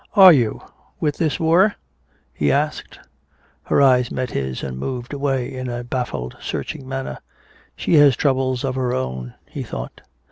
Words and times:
"Are 0.15 0.33
you, 0.33 0.63
with 0.99 1.17
this 1.17 1.39
war?" 1.39 1.75
he 2.33 2.51
asked. 2.51 2.99
Her 3.65 3.83
eyes 3.83 4.09
met 4.09 4.31
his 4.31 4.63
and 4.63 4.79
moved 4.79 5.13
away 5.13 5.53
in 5.53 5.69
a 5.69 5.83
baffled, 5.83 6.35
searching 6.41 6.89
manner. 6.89 7.19
"She 7.75 7.93
has 7.97 8.15
troubles 8.15 8.63
of 8.63 8.73
her 8.73 8.95
own," 8.95 9.35
he 9.47 9.61
thought. 9.61 10.01